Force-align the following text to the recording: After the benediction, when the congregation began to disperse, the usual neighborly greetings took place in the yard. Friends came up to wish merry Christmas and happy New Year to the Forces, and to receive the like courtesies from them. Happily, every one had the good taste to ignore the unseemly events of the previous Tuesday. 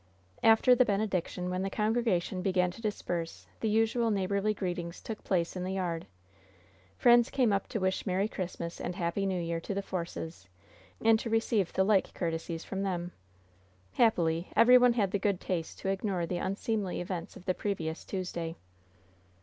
After 0.41 0.73
the 0.73 0.83
benediction, 0.83 1.51
when 1.51 1.61
the 1.61 1.69
congregation 1.69 2.41
began 2.41 2.71
to 2.71 2.81
disperse, 2.81 3.45
the 3.59 3.69
usual 3.69 4.09
neighborly 4.09 4.51
greetings 4.51 4.99
took 4.99 5.23
place 5.23 5.55
in 5.55 5.63
the 5.63 5.73
yard. 5.73 6.07
Friends 6.97 7.29
came 7.29 7.53
up 7.53 7.67
to 7.67 7.79
wish 7.79 8.07
merry 8.07 8.27
Christmas 8.27 8.81
and 8.81 8.95
happy 8.95 9.27
New 9.27 9.39
Year 9.39 9.59
to 9.59 9.75
the 9.75 9.83
Forces, 9.83 10.47
and 11.05 11.19
to 11.19 11.29
receive 11.29 11.71
the 11.73 11.83
like 11.83 12.15
courtesies 12.15 12.63
from 12.63 12.81
them. 12.81 13.11
Happily, 13.93 14.49
every 14.55 14.75
one 14.79 14.93
had 14.93 15.11
the 15.11 15.19
good 15.19 15.39
taste 15.39 15.77
to 15.81 15.89
ignore 15.89 16.25
the 16.25 16.37
unseemly 16.37 16.99
events 16.99 17.35
of 17.35 17.45
the 17.45 17.53
previous 17.53 18.03
Tuesday. 18.03 18.55